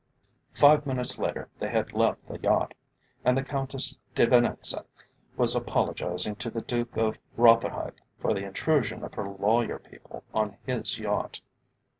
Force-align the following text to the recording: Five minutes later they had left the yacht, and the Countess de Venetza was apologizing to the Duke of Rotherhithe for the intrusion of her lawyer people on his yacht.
Five 0.55 0.87
minutes 0.87 1.19
later 1.19 1.47
they 1.59 1.69
had 1.69 1.93
left 1.93 2.27
the 2.27 2.39
yacht, 2.39 2.73
and 3.23 3.37
the 3.37 3.43
Countess 3.43 3.99
de 4.15 4.25
Venetza 4.25 4.83
was 5.37 5.55
apologizing 5.55 6.37
to 6.37 6.49
the 6.49 6.61
Duke 6.61 6.97
of 6.97 7.19
Rotherhithe 7.37 7.99
for 8.17 8.33
the 8.33 8.43
intrusion 8.43 9.03
of 9.03 9.13
her 9.13 9.29
lawyer 9.29 9.77
people 9.77 10.23
on 10.33 10.57
his 10.65 10.97
yacht. 10.97 11.39